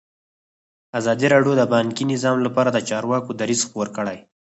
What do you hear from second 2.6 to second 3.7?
د چارواکو دریځ